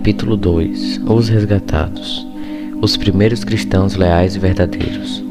Capítulo 0.00 0.34
2 0.34 1.02
Os 1.06 1.28
resgatados 1.28 2.26
Os 2.80 2.96
primeiros 2.96 3.44
cristãos 3.44 3.96
leais 3.96 4.34
e 4.34 4.38
verdadeiros. 4.38 5.22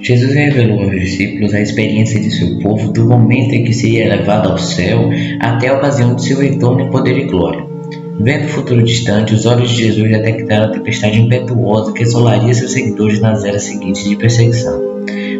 Jesus 0.00 0.34
revelou 0.34 0.82
aos 0.82 0.90
discípulos 0.90 1.54
a 1.54 1.62
experiência 1.62 2.20
de 2.20 2.30
seu 2.30 2.58
povo 2.58 2.92
do 2.92 3.06
momento 3.06 3.54
em 3.54 3.64
que 3.64 3.72
seria 3.72 4.16
levado 4.16 4.50
ao 4.50 4.58
céu 4.58 5.08
até 5.40 5.68
a 5.68 5.78
ocasião 5.78 6.14
de 6.14 6.26
seu 6.26 6.40
retorno 6.40 6.82
em 6.82 6.90
poder 6.90 7.16
e 7.16 7.24
glória. 7.24 7.64
Vendo 8.20 8.44
o 8.44 8.48
futuro 8.48 8.82
distante, 8.82 9.32
os 9.32 9.46
olhos 9.46 9.70
de 9.70 9.84
Jesus 9.84 10.10
detectaram 10.10 10.66
a 10.66 10.72
tempestade 10.72 11.18
impetuosa 11.18 11.94
que 11.94 12.02
assolaria 12.02 12.52
seus 12.52 12.72
seguidores 12.72 13.18
nas 13.18 13.46
eras 13.46 13.62
seguintes 13.62 14.04
de 14.04 14.14
perseguição. 14.14 14.78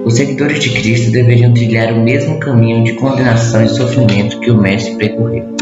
Os 0.02 0.14
seguidores 0.14 0.61
de 0.61 0.70
Cristo 0.70 1.11
deveriam 1.11 1.52
trilhar 1.52 1.92
o 1.92 2.02
mesmo 2.02 2.41
caminho 2.41 2.84
de 2.84 2.95
condenação 2.95 3.62
e 3.62 3.69
sofrimento 3.69 4.41
que 4.41 4.50
o 4.50 4.56
Mestre 4.56 4.95
percorreu. 4.95 5.55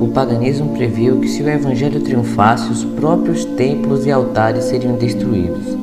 O 0.00 0.08
paganismo 0.08 0.70
previu 0.70 1.20
que 1.20 1.28
se 1.28 1.42
o 1.42 1.48
evangelho 1.48 2.00
triunfasse, 2.00 2.72
os 2.72 2.82
próprios 2.84 3.44
templos 3.44 4.06
e 4.06 4.10
altares 4.10 4.64
seriam 4.64 4.94
destruídos. 4.96 5.76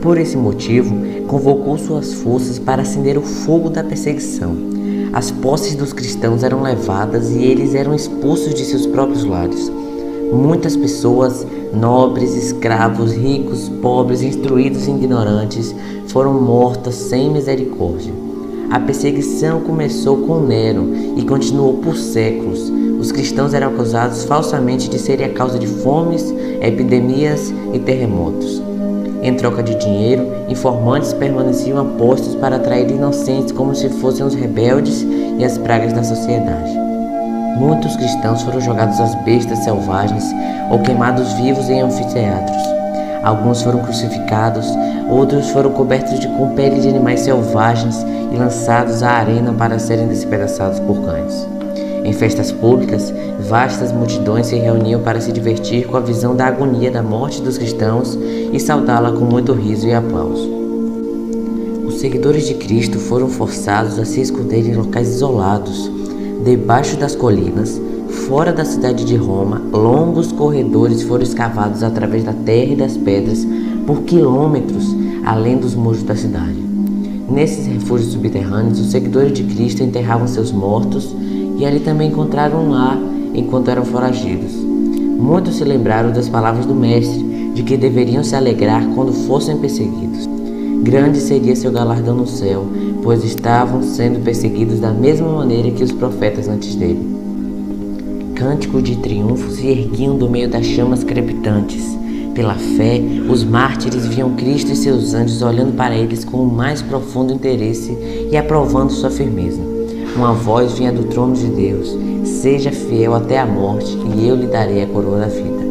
Por 0.00 0.18
esse 0.18 0.36
motivo, 0.36 0.94
convocou 1.26 1.76
suas 1.76 2.14
forças 2.14 2.60
para 2.60 2.82
acender 2.82 3.18
o 3.18 3.22
fogo 3.22 3.68
da 3.68 3.82
perseguição. 3.82 4.54
As 5.12 5.32
posses 5.32 5.74
dos 5.74 5.92
cristãos 5.92 6.44
eram 6.44 6.62
levadas 6.62 7.32
e 7.32 7.42
eles 7.42 7.74
eram 7.74 7.92
expulsos 7.92 8.54
de 8.54 8.64
seus 8.64 8.86
próprios 8.86 9.24
lares. 9.24 9.68
Muitas 10.32 10.76
pessoas, 10.76 11.44
nobres, 11.74 12.36
escravos, 12.36 13.12
ricos, 13.12 13.68
pobres, 13.82 14.22
instruídos 14.22 14.86
e 14.86 14.92
ignorantes, 14.92 15.74
foram 16.06 16.40
mortas 16.40 16.94
sem 16.94 17.32
misericórdia. 17.32 18.25
A 18.70 18.80
perseguição 18.80 19.60
começou 19.60 20.26
com 20.26 20.40
Nero 20.40 20.92
e 21.16 21.22
continuou 21.24 21.74
por 21.74 21.96
séculos. 21.96 22.72
Os 22.98 23.12
cristãos 23.12 23.54
eram 23.54 23.68
acusados 23.68 24.24
falsamente 24.24 24.90
de 24.90 24.98
serem 24.98 25.26
a 25.26 25.32
causa 25.32 25.56
de 25.58 25.68
fomes, 25.68 26.34
epidemias 26.60 27.54
e 27.72 27.78
terremotos. 27.78 28.60
Em 29.22 29.34
troca 29.34 29.62
de 29.62 29.76
dinheiro, 29.76 30.26
informantes 30.48 31.12
permaneciam 31.12 31.78
apostos 31.78 32.34
para 32.34 32.56
atrair 32.56 32.90
inocentes 32.90 33.52
como 33.52 33.74
se 33.74 33.88
fossem 33.88 34.26
os 34.26 34.34
rebeldes 34.34 35.06
e 35.38 35.44
as 35.44 35.56
pragas 35.58 35.92
da 35.92 36.02
sociedade. 36.02 36.72
Muitos 37.58 37.96
cristãos 37.96 38.42
foram 38.42 38.60
jogados 38.60 39.00
às 39.00 39.14
bestas 39.24 39.60
selvagens 39.60 40.24
ou 40.70 40.80
queimados 40.80 41.32
vivos 41.34 41.68
em 41.70 41.80
anfiteatros. 41.80 42.85
Alguns 43.26 43.60
foram 43.60 43.80
crucificados, 43.80 44.64
outros 45.10 45.50
foram 45.50 45.72
cobertos 45.72 46.20
de 46.20 46.28
com 46.28 46.54
pele 46.54 46.78
de 46.78 46.88
animais 46.88 47.18
selvagens 47.18 48.06
e 48.32 48.36
lançados 48.36 49.02
à 49.02 49.10
arena 49.14 49.52
para 49.52 49.80
serem 49.80 50.06
despedaçados 50.06 50.78
por 50.78 51.04
cães. 51.04 51.44
Em 52.04 52.12
festas 52.12 52.52
públicas, 52.52 53.12
vastas 53.40 53.90
multidões 53.90 54.46
se 54.46 54.54
reuniam 54.54 55.02
para 55.02 55.20
se 55.20 55.32
divertir 55.32 55.88
com 55.88 55.96
a 55.96 56.00
visão 56.00 56.36
da 56.36 56.46
agonia 56.46 56.88
da 56.88 57.02
morte 57.02 57.42
dos 57.42 57.58
cristãos 57.58 58.16
e 58.52 58.60
saudá-la 58.60 59.10
com 59.10 59.24
muito 59.24 59.52
riso 59.54 59.88
e 59.88 59.92
aplauso. 59.92 60.48
Os 61.84 61.98
seguidores 61.98 62.46
de 62.46 62.54
Cristo 62.54 63.00
foram 63.00 63.26
forçados 63.26 63.98
a 63.98 64.04
se 64.04 64.20
esconder 64.20 64.64
em 64.68 64.76
locais 64.76 65.08
isolados, 65.08 65.90
debaixo 66.44 66.96
das 66.96 67.16
colinas, 67.16 67.80
fora 68.16 68.52
da 68.52 68.64
cidade 68.64 69.04
de 69.04 69.14
Roma, 69.14 69.62
longos 69.72 70.32
corredores 70.32 71.02
foram 71.02 71.22
escavados 71.22 71.82
através 71.82 72.24
da 72.24 72.32
terra 72.32 72.72
e 72.72 72.76
das 72.76 72.96
pedras 72.96 73.46
por 73.86 74.02
quilômetros 74.02 74.96
além 75.24 75.58
dos 75.58 75.74
muros 75.74 76.02
da 76.02 76.16
cidade. 76.16 76.56
Nesses 77.28 77.66
refúgios 77.66 78.12
subterrâneos, 78.12 78.80
os 78.80 78.90
seguidores 78.90 79.32
de 79.32 79.44
Cristo 79.44 79.82
enterravam 79.82 80.26
seus 80.26 80.50
mortos 80.50 81.14
e 81.58 81.64
ali 81.64 81.80
também 81.80 82.08
encontraram 82.08 82.64
um 82.64 82.70
lar 82.70 82.98
enquanto 83.34 83.70
eram 83.70 83.84
foragidos. 83.84 84.54
Muitos 84.54 85.56
se 85.56 85.64
lembraram 85.64 86.12
das 86.12 86.28
palavras 86.28 86.66
do 86.66 86.74
Mestre 86.74 87.52
de 87.54 87.62
que 87.62 87.76
deveriam 87.76 88.22
se 88.22 88.34
alegrar 88.34 88.86
quando 88.94 89.12
fossem 89.12 89.56
perseguidos. 89.58 90.28
Grande 90.82 91.18
seria 91.18 91.56
seu 91.56 91.72
galardão 91.72 92.14
no 92.14 92.26
céu, 92.26 92.64
pois 93.02 93.24
estavam 93.24 93.82
sendo 93.82 94.22
perseguidos 94.22 94.78
da 94.78 94.92
mesma 94.92 95.28
maneira 95.28 95.70
que 95.70 95.82
os 95.82 95.92
profetas 95.92 96.48
antes 96.48 96.74
dele. 96.76 97.15
Cânticos 98.36 98.82
de 98.82 98.96
triunfo 98.96 99.50
se 99.50 99.66
erguiam 99.66 100.18
do 100.18 100.28
meio 100.28 100.46
das 100.46 100.66
chamas 100.66 101.02
crepitantes. 101.02 101.96
Pela 102.34 102.54
fé, 102.54 103.00
os 103.30 103.42
mártires 103.42 104.06
viam 104.06 104.36
Cristo 104.36 104.72
e 104.72 104.76
seus 104.76 105.14
anjos 105.14 105.40
olhando 105.40 105.74
para 105.74 105.96
eles 105.96 106.22
com 106.22 106.42
o 106.42 106.52
mais 106.52 106.82
profundo 106.82 107.32
interesse 107.32 107.96
e 108.30 108.36
aprovando 108.36 108.92
sua 108.92 109.08
firmeza. 109.08 109.58
Uma 110.14 110.34
voz 110.34 110.72
vinha 110.72 110.92
do 110.92 111.04
trono 111.04 111.34
de 111.34 111.46
Deus: 111.46 111.96
Seja 112.24 112.70
fiel 112.70 113.14
até 113.14 113.38
a 113.38 113.46
morte, 113.46 113.96
e 114.14 114.28
eu 114.28 114.36
lhe 114.36 114.46
darei 114.46 114.82
a 114.82 114.86
coroa 114.86 115.20
da 115.20 115.28
vida. 115.28 115.64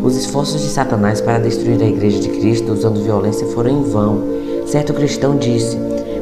Os 0.00 0.16
esforços 0.16 0.60
de 0.62 0.68
Satanás 0.68 1.20
para 1.20 1.40
destruir 1.40 1.82
a 1.82 1.88
igreja 1.88 2.20
de 2.20 2.28
Cristo 2.28 2.72
usando 2.72 3.02
violência 3.02 3.46
foram 3.48 3.70
em 3.70 3.82
vão. 3.82 4.22
Certo 4.66 4.94
cristão 4.94 5.36
disse: 5.36 5.76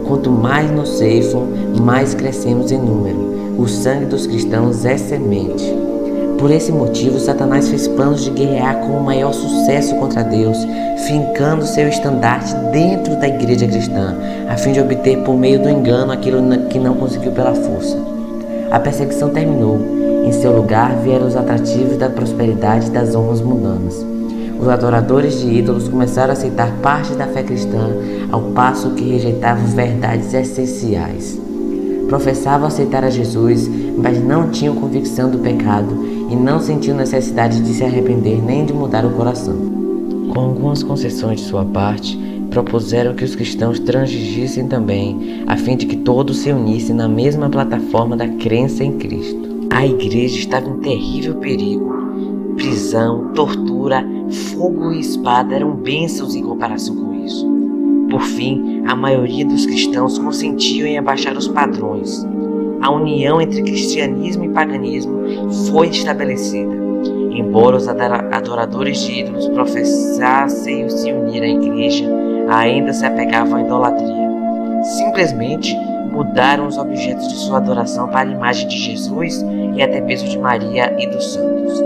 Quanto 0.08 0.30
mais 0.30 0.70
nos 0.70 0.88
ceifam, 0.88 1.46
mais 1.82 2.14
crescemos 2.14 2.72
em 2.72 2.78
número. 2.78 3.31
O 3.62 3.68
sangue 3.68 4.06
dos 4.06 4.26
cristãos 4.26 4.84
é 4.84 4.96
semente. 4.96 5.72
Por 6.36 6.50
esse 6.50 6.72
motivo, 6.72 7.20
Satanás 7.20 7.68
fez 7.68 7.86
planos 7.86 8.24
de 8.24 8.30
guerrear 8.30 8.80
com 8.80 8.98
o 8.98 9.04
maior 9.04 9.32
sucesso 9.32 9.94
contra 10.00 10.24
Deus, 10.24 10.58
fincando 11.06 11.64
seu 11.64 11.86
estandarte 11.86 12.52
dentro 12.72 13.14
da 13.20 13.28
igreja 13.28 13.68
cristã, 13.68 14.16
a 14.48 14.56
fim 14.56 14.72
de 14.72 14.80
obter 14.80 15.18
por 15.18 15.36
meio 15.36 15.62
do 15.62 15.68
engano 15.68 16.10
aquilo 16.10 16.42
que 16.70 16.78
não 16.80 16.94
conseguiu 16.94 17.30
pela 17.30 17.54
força. 17.54 17.96
A 18.68 18.80
perseguição 18.80 19.30
terminou. 19.30 19.78
Em 20.26 20.32
seu 20.32 20.50
lugar 20.50 20.96
vieram 20.96 21.28
os 21.28 21.36
atrativos 21.36 21.96
da 21.96 22.10
prosperidade 22.10 22.88
e 22.88 22.90
das 22.90 23.14
honras 23.14 23.40
mundanas. 23.40 24.04
Os 24.58 24.68
adoradores 24.68 25.38
de 25.38 25.46
ídolos 25.46 25.88
começaram 25.88 26.30
a 26.30 26.32
aceitar 26.32 26.72
parte 26.82 27.12
da 27.12 27.28
fé 27.28 27.44
cristã, 27.44 27.92
ao 28.32 28.42
passo 28.42 28.90
que 28.90 29.08
rejeitavam 29.08 29.66
verdades 29.66 30.34
essenciais 30.34 31.51
professavam 32.08 32.66
aceitar 32.66 33.04
a 33.04 33.10
Jesus, 33.10 33.68
mas 33.96 34.22
não 34.22 34.50
tinham 34.50 34.74
convicção 34.74 35.30
do 35.30 35.38
pecado 35.38 36.04
e 36.30 36.36
não 36.36 36.60
sentiam 36.60 36.96
necessidade 36.96 37.60
de 37.60 37.74
se 37.74 37.84
arrepender 37.84 38.42
nem 38.42 38.64
de 38.64 38.72
mudar 38.72 39.04
o 39.04 39.10
coração. 39.10 39.54
Com 40.32 40.40
algumas 40.40 40.82
concessões 40.82 41.40
de 41.40 41.46
sua 41.46 41.64
parte, 41.64 42.18
propuseram 42.50 43.14
que 43.14 43.24
os 43.24 43.34
cristãos 43.34 43.78
transigissem 43.78 44.66
também, 44.66 45.42
a 45.46 45.56
fim 45.56 45.76
de 45.76 45.86
que 45.86 45.96
todos 45.96 46.38
se 46.38 46.52
unissem 46.52 46.94
na 46.94 47.08
mesma 47.08 47.48
plataforma 47.48 48.16
da 48.16 48.28
crença 48.28 48.84
em 48.84 48.98
Cristo. 48.98 49.66
A 49.70 49.86
igreja 49.86 50.38
estava 50.38 50.68
em 50.68 50.78
terrível 50.78 51.36
perigo. 51.36 51.92
Prisão, 52.56 53.32
tortura, 53.34 54.06
fogo 54.30 54.92
e 54.92 55.00
espada 55.00 55.54
eram 55.54 55.74
bênçãos 55.74 56.34
em 56.34 56.42
comparação 56.42 56.94
com. 56.94 57.11
Por 58.12 58.20
fim, 58.20 58.82
a 58.86 58.94
maioria 58.94 59.42
dos 59.42 59.64
cristãos 59.64 60.18
consentiam 60.18 60.86
em 60.86 60.98
abaixar 60.98 61.34
os 61.34 61.48
padrões. 61.48 62.22
A 62.82 62.90
união 62.90 63.40
entre 63.40 63.62
cristianismo 63.62 64.44
e 64.44 64.50
paganismo 64.50 65.48
foi 65.70 65.88
estabelecida. 65.88 66.76
Embora 67.30 67.78
os 67.78 67.88
adoradores 67.88 69.00
de 69.00 69.20
ídolos 69.20 69.48
professassem 69.48 70.90
se 70.90 71.10
unir 71.10 71.42
à 71.42 71.48
igreja, 71.48 72.04
ainda 72.50 72.92
se 72.92 73.06
apegavam 73.06 73.56
à 73.56 73.62
idolatria. 73.62 74.28
Simplesmente 74.98 75.74
mudaram 76.12 76.66
os 76.66 76.76
objetos 76.76 77.26
de 77.28 77.36
sua 77.36 77.56
adoração 77.56 78.08
para 78.08 78.28
a 78.28 78.32
imagem 78.32 78.68
de 78.68 78.76
Jesus 78.76 79.42
e 79.74 79.80
até 79.80 80.02
mesmo 80.02 80.28
de 80.28 80.38
Maria 80.38 80.94
e 80.98 81.06
dos 81.06 81.32
santos. 81.32 81.82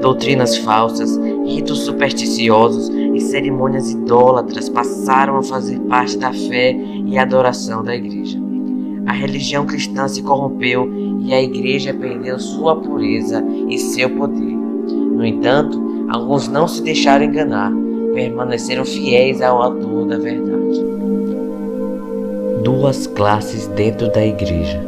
Doutrinas 0.00 0.56
falsas, 0.58 1.18
ritos 1.44 1.80
supersticiosos 1.80 2.88
cerimônias 3.26 3.90
idólatras 3.90 4.68
passaram 4.68 5.36
a 5.36 5.42
fazer 5.42 5.78
parte 5.80 6.16
da 6.18 6.32
fé 6.32 6.72
e 6.72 7.18
adoração 7.18 7.82
da 7.82 7.94
igreja. 7.94 8.38
A 9.06 9.12
religião 9.12 9.64
cristã 9.64 10.08
se 10.08 10.22
corrompeu 10.22 10.90
e 11.20 11.32
a 11.32 11.40
igreja 11.40 11.94
perdeu 11.94 12.38
sua 12.38 12.76
pureza 12.76 13.44
e 13.68 13.78
seu 13.78 14.10
poder. 14.10 14.56
No 14.56 15.24
entanto, 15.24 16.06
alguns 16.08 16.48
não 16.48 16.66
se 16.66 16.82
deixaram 16.82 17.24
enganar, 17.24 17.72
permaneceram 18.14 18.84
fiéis 18.84 19.40
ao 19.40 19.62
autor 19.62 20.06
da 20.06 20.18
verdade. 20.18 20.84
Duas 22.64 23.06
classes 23.06 23.66
dentro 23.68 24.10
da 24.12 24.24
igreja. 24.24 24.82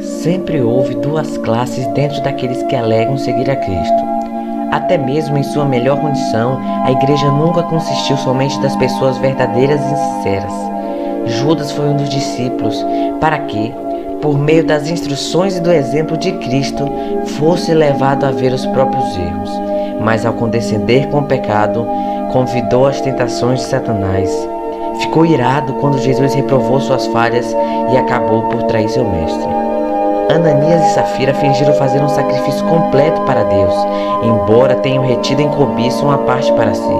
Sempre 0.00 0.60
houve 0.60 0.94
duas 0.96 1.38
classes 1.38 1.86
dentro 1.94 2.22
daqueles 2.22 2.62
que 2.64 2.74
alegam 2.74 3.16
seguir 3.16 3.48
a 3.48 3.56
Cristo. 3.56 4.15
Até 4.70 4.98
mesmo 4.98 5.38
em 5.38 5.42
sua 5.42 5.64
melhor 5.64 6.00
condição, 6.00 6.60
a 6.84 6.90
igreja 6.90 7.30
nunca 7.30 7.62
consistiu 7.62 8.16
somente 8.16 8.58
das 8.60 8.74
pessoas 8.76 9.16
verdadeiras 9.18 9.80
e 9.80 9.96
sinceras. 9.96 10.52
Judas 11.26 11.72
foi 11.72 11.88
um 11.88 11.96
dos 11.96 12.08
discípulos 12.08 12.84
para 13.20 13.38
que, 13.38 13.74
por 14.20 14.38
meio 14.38 14.64
das 14.64 14.88
instruções 14.88 15.56
e 15.56 15.60
do 15.60 15.70
exemplo 15.70 16.16
de 16.16 16.32
Cristo, 16.32 16.84
fosse 17.38 17.72
levado 17.72 18.24
a 18.24 18.30
ver 18.30 18.52
os 18.52 18.66
próprios 18.66 19.16
erros. 19.16 19.50
Mas 20.00 20.26
ao 20.26 20.34
condescender 20.34 21.08
com 21.08 21.20
o 21.20 21.26
pecado, 21.26 21.86
convidou 22.32 22.86
as 22.86 23.00
tentações 23.00 23.60
de 23.60 23.66
Satanás. 23.66 24.30
Ficou 25.00 25.26
irado 25.26 25.74
quando 25.74 25.98
Jesus 25.98 26.34
reprovou 26.34 26.80
suas 26.80 27.06
falhas 27.08 27.54
e 27.92 27.96
acabou 27.96 28.42
por 28.48 28.62
trair 28.64 28.88
seu 28.88 29.04
mestre. 29.04 29.65
Ananias 30.28 30.82
e 30.84 30.94
Safira 30.94 31.32
fingiram 31.34 31.72
fazer 31.74 32.02
um 32.02 32.08
sacrifício 32.08 32.64
completo 32.66 33.20
para 33.22 33.44
Deus, 33.44 33.74
embora 34.24 34.74
tenham 34.76 35.06
retido 35.06 35.40
em 35.40 35.48
cobiça 35.50 36.04
uma 36.04 36.18
parte 36.18 36.52
para 36.52 36.74
si. 36.74 36.94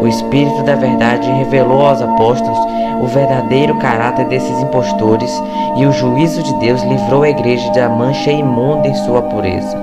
O 0.00 0.06
Espírito 0.06 0.62
da 0.62 0.74
Verdade 0.74 1.30
revelou 1.32 1.86
aos 1.86 2.00
apóstolos 2.00 2.58
o 3.00 3.06
verdadeiro 3.06 3.76
caráter 3.78 4.26
desses 4.26 4.58
impostores 4.60 5.30
e 5.76 5.84
o 5.84 5.92
juízo 5.92 6.42
de 6.42 6.54
Deus 6.60 6.82
livrou 6.82 7.22
a 7.22 7.28
igreja 7.28 7.70
da 7.72 7.88
mancha 7.88 8.30
imunda 8.30 8.86
em 8.86 8.94
sua 8.94 9.22
pureza. 9.22 9.76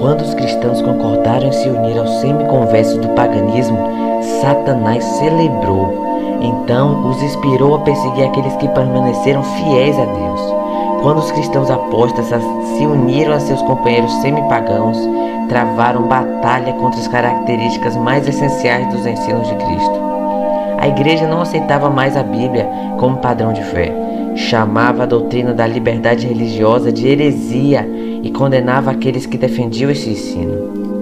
Quando 0.00 0.22
os 0.22 0.34
cristãos 0.34 0.82
concordaram 0.82 1.48
em 1.48 1.52
se 1.52 1.68
unir 1.68 1.98
aos 1.98 2.20
semiconversos 2.20 2.96
do 2.96 3.08
paganismo, 3.10 3.78
Satanás 4.40 5.04
celebrou. 5.04 6.09
Então 6.40 7.08
os 7.08 7.22
inspirou 7.22 7.74
a 7.74 7.80
perseguir 7.80 8.24
aqueles 8.24 8.54
que 8.56 8.68
permaneceram 8.68 9.42
fiéis 9.42 9.98
a 9.98 10.04
Deus. 10.04 10.40
Quando 11.02 11.18
os 11.18 11.30
cristãos 11.32 11.70
apóstatas 11.70 12.42
se 12.76 12.86
uniram 12.86 13.32
a 13.32 13.40
seus 13.40 13.62
companheiros 13.62 14.12
semipagãos, 14.20 14.98
travaram 15.48 16.02
batalha 16.02 16.72
contra 16.74 17.00
as 17.00 17.08
características 17.08 17.96
mais 17.96 18.28
essenciais 18.28 18.86
dos 18.92 19.06
ensinos 19.06 19.48
de 19.48 19.54
Cristo. 19.54 20.00
A 20.78 20.88
igreja 20.88 21.26
não 21.26 21.42
aceitava 21.42 21.90
mais 21.90 22.16
a 22.16 22.22
Bíblia 22.22 22.68
como 22.98 23.18
padrão 23.18 23.52
de 23.52 23.62
fé. 23.64 23.92
Chamava 24.34 25.02
a 25.02 25.06
doutrina 25.06 25.52
da 25.52 25.66
liberdade 25.66 26.26
religiosa 26.26 26.92
de 26.92 27.06
heresia 27.06 27.86
e 28.22 28.30
condenava 28.30 28.90
aqueles 28.90 29.26
que 29.26 29.36
defendiam 29.36 29.90
esse 29.90 30.10
ensino. 30.10 30.99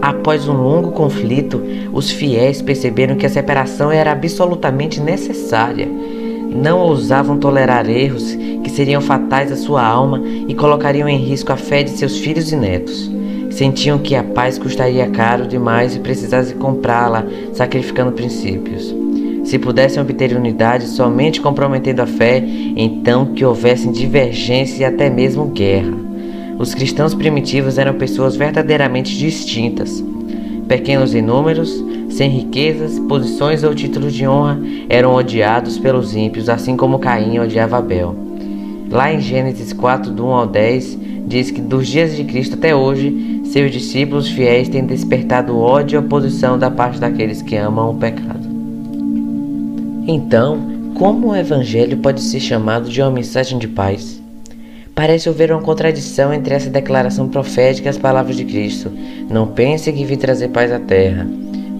Após 0.00 0.48
um 0.48 0.54
longo 0.54 0.92
conflito, 0.92 1.60
os 1.92 2.10
fiéis 2.10 2.62
perceberam 2.62 3.16
que 3.16 3.26
a 3.26 3.30
separação 3.30 3.90
era 3.90 4.12
absolutamente 4.12 5.00
necessária. 5.00 5.88
Não 5.88 6.80
ousavam 6.80 7.36
tolerar 7.36 7.88
erros 7.90 8.34
que 8.62 8.70
seriam 8.70 9.00
fatais 9.00 9.50
à 9.50 9.56
sua 9.56 9.84
alma 9.84 10.22
e 10.24 10.54
colocariam 10.54 11.08
em 11.08 11.18
risco 11.18 11.52
a 11.52 11.56
fé 11.56 11.82
de 11.82 11.90
seus 11.90 12.18
filhos 12.18 12.52
e 12.52 12.56
netos. 12.56 13.10
Sentiam 13.50 13.98
que 13.98 14.14
a 14.14 14.22
paz 14.22 14.58
custaria 14.58 15.08
caro 15.08 15.46
demais 15.46 15.96
e 15.96 16.00
precisassem 16.00 16.56
comprá-la, 16.56 17.26
sacrificando 17.52 18.12
princípios. 18.12 18.94
Se 19.44 19.58
pudessem 19.58 20.02
obter 20.02 20.36
unidade 20.36 20.86
somente 20.86 21.40
comprometendo 21.40 22.00
a 22.00 22.06
fé, 22.06 22.44
então 22.76 23.26
que 23.26 23.44
houvessem 23.44 23.90
divergência 23.90 24.82
e 24.82 24.84
até 24.84 25.10
mesmo 25.10 25.46
guerra. 25.46 26.07
Os 26.58 26.74
cristãos 26.74 27.14
primitivos 27.14 27.78
eram 27.78 27.94
pessoas 27.94 28.34
verdadeiramente 28.34 29.16
distintas. 29.16 30.04
Pequenos 30.66 31.14
em 31.14 31.22
números, 31.22 31.72
sem 32.10 32.28
riquezas, 32.28 32.98
posições 32.98 33.62
ou 33.62 33.72
títulos 33.72 34.12
de 34.12 34.26
honra, 34.26 34.58
eram 34.88 35.14
odiados 35.14 35.78
pelos 35.78 36.16
ímpios, 36.16 36.48
assim 36.48 36.76
como 36.76 36.98
Caim 36.98 37.38
odiava 37.38 37.78
Abel. 37.78 38.14
Lá 38.90 39.12
em 39.12 39.20
Gênesis 39.20 39.72
4, 39.72 40.10
do 40.10 40.26
1 40.26 40.28
ao 40.30 40.46
10, 40.46 40.98
diz 41.28 41.50
que 41.52 41.60
dos 41.60 41.86
dias 41.86 42.16
de 42.16 42.24
Cristo 42.24 42.54
até 42.54 42.74
hoje, 42.74 43.42
seus 43.44 43.70
discípulos 43.70 44.28
fiéis 44.28 44.68
têm 44.68 44.84
despertado 44.84 45.56
ódio 45.56 45.96
e 45.96 46.04
oposição 46.04 46.58
da 46.58 46.70
parte 46.70 46.98
daqueles 46.98 47.40
que 47.40 47.54
amam 47.54 47.90
o 47.90 47.94
pecado. 47.94 48.48
Então, 50.08 50.58
como 50.94 51.28
o 51.28 51.36
Evangelho 51.36 51.98
pode 51.98 52.20
ser 52.20 52.40
chamado 52.40 52.88
de 52.88 53.00
uma 53.00 53.10
mensagem 53.10 53.58
de 53.58 53.68
paz? 53.68 54.20
Parece 54.98 55.28
haver 55.28 55.52
uma 55.52 55.62
contradição 55.62 56.34
entre 56.34 56.52
essa 56.52 56.68
declaração 56.68 57.28
profética 57.28 57.86
e 57.86 57.88
as 57.88 57.96
palavras 57.96 58.34
de 58.34 58.44
Cristo. 58.44 58.90
Não 59.30 59.46
pense 59.46 59.92
que 59.92 60.04
vim 60.04 60.16
trazer 60.16 60.48
paz 60.48 60.72
à 60.72 60.80
terra. 60.80 61.24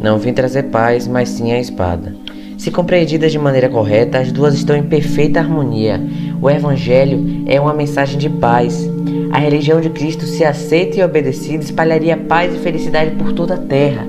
Não 0.00 0.20
vim 0.20 0.32
trazer 0.32 0.66
paz, 0.66 1.08
mas 1.08 1.30
sim 1.30 1.50
a 1.50 1.58
espada. 1.58 2.14
Se 2.56 2.70
compreendidas 2.70 3.32
de 3.32 3.38
maneira 3.40 3.68
correta, 3.68 4.20
as 4.20 4.30
duas 4.30 4.54
estão 4.54 4.76
em 4.76 4.84
perfeita 4.84 5.40
harmonia. 5.40 6.00
O 6.40 6.48
Evangelho 6.48 7.42
é 7.48 7.60
uma 7.60 7.74
mensagem 7.74 8.16
de 8.16 8.30
paz. 8.30 8.88
A 9.32 9.38
religião 9.38 9.80
de 9.80 9.90
Cristo, 9.90 10.24
se 10.24 10.44
aceita 10.44 11.00
e 11.00 11.02
obedecida, 11.02 11.64
espalharia 11.64 12.16
paz 12.16 12.54
e 12.54 12.58
felicidade 12.58 13.16
por 13.16 13.32
toda 13.32 13.54
a 13.54 13.58
terra. 13.58 14.06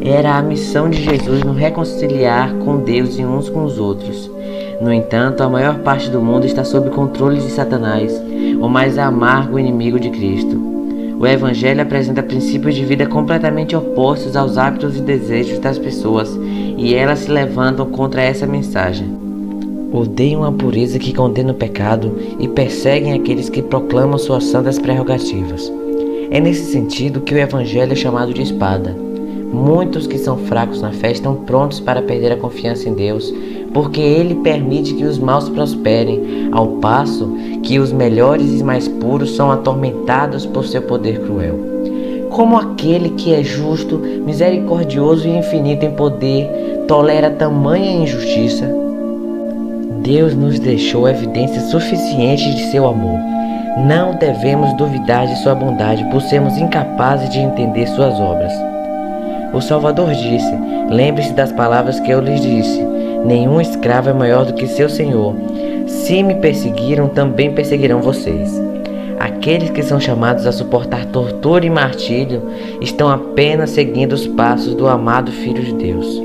Era 0.00 0.38
a 0.38 0.42
missão 0.42 0.88
de 0.88 1.02
Jesus 1.02 1.44
nos 1.44 1.58
reconciliar 1.58 2.54
com 2.64 2.78
Deus 2.78 3.18
e 3.18 3.26
uns 3.26 3.50
com 3.50 3.62
os 3.64 3.78
outros. 3.78 4.30
No 4.80 4.92
entanto, 4.92 5.42
a 5.42 5.48
maior 5.48 5.80
parte 5.80 6.08
do 6.08 6.20
mundo 6.20 6.46
está 6.46 6.64
sob 6.64 6.90
controle 6.90 7.40
de 7.40 7.50
Satanás, 7.50 8.12
o 8.60 8.68
mais 8.68 8.96
amargo 8.96 9.58
inimigo 9.58 9.98
de 9.98 10.08
Cristo. 10.08 10.56
O 11.18 11.26
Evangelho 11.26 11.82
apresenta 11.82 12.22
princípios 12.22 12.76
de 12.76 12.84
vida 12.84 13.04
completamente 13.04 13.74
opostos 13.74 14.36
aos 14.36 14.56
hábitos 14.56 14.96
e 14.96 15.00
desejos 15.00 15.58
das 15.58 15.78
pessoas, 15.78 16.38
e 16.76 16.94
elas 16.94 17.20
se 17.20 17.30
levantam 17.30 17.86
contra 17.86 18.22
essa 18.22 18.46
mensagem. 18.46 19.08
Odeiam 19.92 20.44
a 20.44 20.52
pureza 20.52 20.96
que 20.98 21.12
condena 21.12 21.50
o 21.50 21.56
pecado 21.56 22.16
e 22.38 22.46
perseguem 22.46 23.14
aqueles 23.14 23.48
que 23.48 23.62
proclamam 23.62 24.16
suas 24.16 24.44
santas 24.44 24.78
prerrogativas. 24.78 25.72
É 26.30 26.38
nesse 26.38 26.70
sentido 26.70 27.22
que 27.22 27.34
o 27.34 27.38
Evangelho 27.38 27.92
é 27.92 27.96
chamado 27.96 28.32
de 28.32 28.42
espada. 28.42 28.94
Muitos 29.52 30.06
que 30.06 30.18
são 30.18 30.36
fracos 30.36 30.82
na 30.82 30.92
fé 30.92 31.10
estão 31.10 31.34
prontos 31.34 31.80
para 31.80 32.02
perder 32.02 32.32
a 32.32 32.36
confiança 32.36 32.86
em 32.88 32.92
Deus, 32.92 33.32
porque 33.72 34.00
Ele 34.00 34.36
permite 34.36 34.94
que 34.94 35.04
os 35.04 35.18
maus 35.18 35.48
prosperem, 35.48 36.48
ao 36.52 36.66
passo 36.78 37.36
que 37.62 37.78
os 37.78 37.92
melhores 37.92 38.60
e 38.60 38.64
mais 38.64 38.88
puros 38.88 39.36
são 39.36 39.50
atormentados 39.50 40.46
por 40.46 40.64
seu 40.64 40.82
poder 40.82 41.20
cruel. 41.20 41.58
Como 42.30 42.56
aquele 42.56 43.10
que 43.10 43.34
é 43.34 43.42
justo, 43.42 43.98
misericordioso 43.98 45.26
e 45.26 45.38
infinito 45.38 45.84
em 45.84 45.92
poder 45.92 46.84
tolera 46.86 47.30
tamanha 47.30 48.02
injustiça? 48.02 48.66
Deus 50.02 50.34
nos 50.34 50.58
deixou 50.58 51.08
evidência 51.08 51.60
suficiente 51.62 52.54
de 52.54 52.70
seu 52.70 52.86
amor. 52.86 53.18
Não 53.86 54.14
devemos 54.14 54.72
duvidar 54.76 55.26
de 55.26 55.36
sua 55.42 55.54
bondade 55.54 56.04
por 56.10 56.22
sermos 56.22 56.56
incapazes 56.56 57.28
de 57.30 57.38
entender 57.38 57.86
suas 57.88 58.18
obras. 58.18 58.52
O 59.52 59.60
Salvador 59.60 60.12
disse: 60.14 60.52
Lembre-se 60.90 61.32
das 61.32 61.52
palavras 61.52 61.98
que 62.00 62.10
eu 62.10 62.20
lhes 62.20 62.40
disse. 62.40 62.87
Nenhum 63.24 63.60
escravo 63.60 64.10
é 64.10 64.12
maior 64.12 64.44
do 64.46 64.54
que 64.54 64.66
seu 64.66 64.88
senhor. 64.88 65.34
Se 65.86 66.22
me 66.22 66.36
perseguiram, 66.36 67.08
também 67.08 67.52
perseguirão 67.52 68.00
vocês. 68.00 68.60
Aqueles 69.18 69.70
que 69.70 69.82
são 69.82 69.98
chamados 69.98 70.46
a 70.46 70.52
suportar 70.52 71.06
tortura 71.06 71.66
e 71.66 71.70
martírio 71.70 72.42
estão 72.80 73.08
apenas 73.08 73.70
seguindo 73.70 74.12
os 74.12 74.26
passos 74.26 74.74
do 74.74 74.86
amado 74.86 75.32
Filho 75.32 75.62
de 75.62 75.74
Deus. 75.74 76.22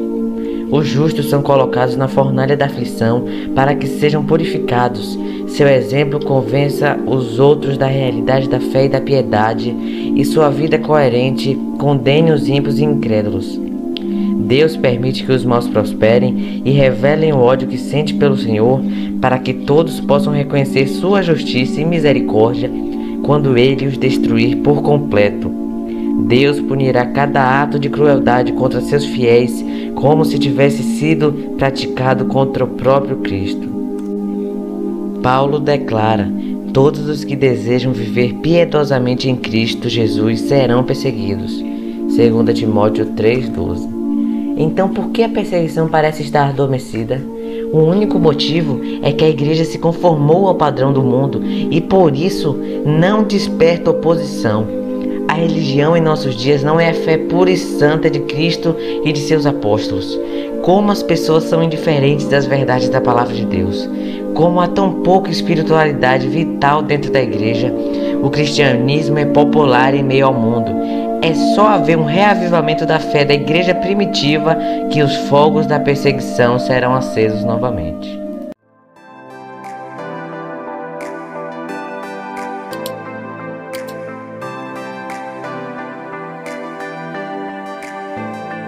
Os 0.72 0.88
justos 0.88 1.30
são 1.30 1.42
colocados 1.42 1.96
na 1.96 2.08
fornalha 2.08 2.58
da 2.58 2.66
aflição 2.66 3.26
para 3.54 3.76
que 3.76 3.88
sejam 3.88 4.24
purificados. 4.26 5.18
Seu 5.48 5.68
exemplo 5.68 6.24
convença 6.24 6.98
os 7.06 7.40
outros 7.40 7.78
da 7.78 7.86
realidade 7.86 8.50
da 8.50 8.60
fé 8.60 8.86
e 8.86 8.90
da 8.90 9.00
piedade, 9.00 9.70
e 9.70 10.26
sua 10.26 10.50
vida 10.50 10.80
coerente 10.80 11.56
condene 11.78 12.32
os 12.32 12.48
ímpios 12.48 12.80
e 12.80 12.84
incrédulos. 12.84 13.60
Deus 14.44 14.76
permite 14.76 15.24
que 15.24 15.32
os 15.32 15.46
maus 15.46 15.68
prosperem 15.68 16.62
e 16.66 16.72
revelem 16.72 17.32
o 17.32 17.40
ódio 17.40 17.68
que 17.68 17.78
sente 17.78 18.14
pelo 18.14 18.38
Senhor, 18.38 18.82
para 19.22 19.40
que 19.40 19.54
todos 19.54 20.00
possam 20.02 20.34
reconhecer 20.34 20.88
sua 20.88 21.22
justiça 21.22 21.80
e 21.80 21.86
misericórdia 21.86 22.70
quando 23.24 23.58
ele 23.58 23.88
os 23.88 23.98
destruir 23.98 24.58
por 24.58 24.82
completo. 24.82 25.50
Deus 26.28 26.60
punirá 26.60 27.06
cada 27.06 27.62
ato 27.62 27.80
de 27.80 27.90
crueldade 27.90 28.52
contra 28.52 28.82
seus 28.82 29.06
fiéis, 29.06 29.64
como 29.96 30.26
se 30.26 30.38
tivesse 30.38 30.84
sido 30.84 31.32
praticado 31.58 32.26
contra 32.26 32.66
o 32.66 32.68
próprio 32.68 33.18
Cristo. 33.18 33.68
Paulo 35.24 35.58
declara: 35.58 36.30
Todos 36.74 37.08
os 37.08 37.24
que 37.24 37.36
desejam 37.36 37.94
viver 37.94 38.34
piedosamente 38.36 39.30
em 39.30 39.36
Cristo 39.36 39.88
Jesus 39.88 40.42
serão 40.42 40.84
perseguidos. 40.84 41.64
2 42.16 42.60
Timóteo 42.60 43.06
3,12 43.16 43.93
então, 44.56 44.90
por 44.90 45.10
que 45.10 45.24
a 45.24 45.30
perseguição 45.30 45.88
parece 45.88 46.22
estar 46.22 46.50
adormecida? 46.50 47.22
O 47.72 47.80
único 47.80 48.20
motivo 48.20 48.80
é 49.02 49.12
que 49.12 49.26
a 49.26 49.30
igreja 49.30 49.66
se 49.66 49.80
conformou 49.80 50.48
ao 50.48 50.56
padrão 50.56 50.94
do 50.94 51.02
mundo 51.02 51.42
e 51.44 51.82
por 51.82 52.16
isso 52.16 52.56
não 52.86 53.24
desperta 53.24 53.90
oposição. 53.90 54.68
A 55.28 55.34
religião 55.34 55.98
em 55.98 56.02
nossos 56.02 56.36
dias 56.36 56.62
não 56.62 56.80
é 56.80 56.90
a 56.90 56.94
fé 56.94 57.18
pura 57.18 57.50
e 57.50 57.58
santa 57.58 58.10
de 58.10 58.20
Cristo 58.20 58.76
e 59.04 59.12
de 59.12 59.20
seus 59.20 59.48
apóstolos. 59.48 60.20
Como 60.62 60.92
as 60.92 61.02
pessoas 61.02 61.46
são 61.46 61.64
indiferentes 61.64 62.28
das 62.28 62.46
verdades 62.46 62.90
da 62.90 63.02
palavra 63.02 63.34
de 63.34 63.46
Deus. 63.46 63.90
Como 64.36 64.62
há 64.62 64.68
tão 64.68 65.02
pouca 65.02 65.32
espiritualidade 65.32 66.28
vital 66.28 66.84
dentro 66.84 67.12
da 67.12 67.22
igreja, 67.22 67.74
o 68.22 68.30
cristianismo 68.30 69.18
é 69.18 69.26
popular 69.26 69.96
em 69.96 70.04
meio 70.04 70.28
ao 70.28 70.34
mundo 70.34 70.72
é 71.24 71.34
só 71.56 71.70
haver 71.70 71.98
um 71.98 72.04
reavivamento 72.04 72.86
da 72.86 73.00
fé 73.00 73.24
da 73.24 73.34
igreja 73.34 73.74
primitiva 73.74 74.58
que 74.92 75.02
os 75.02 75.16
fogos 75.30 75.66
da 75.66 75.80
perseguição 75.80 76.60
serão 76.60 76.94
acesos 76.94 77.46
novamente. 77.46 78.23